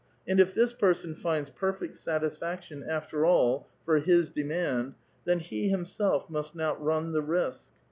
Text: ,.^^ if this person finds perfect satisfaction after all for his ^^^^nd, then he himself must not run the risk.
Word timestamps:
,.^^ 0.29 0.39
if 0.39 0.55
this 0.55 0.73
person 0.73 1.13
finds 1.13 1.51
perfect 1.51 1.95
satisfaction 1.95 2.83
after 2.83 3.23
all 3.23 3.67
for 3.85 3.99
his 3.99 4.31
^^^^nd, 4.31 4.95
then 5.25 5.37
he 5.37 5.69
himself 5.69 6.27
must 6.27 6.55
not 6.55 6.83
run 6.83 7.11
the 7.11 7.21
risk. 7.21 7.71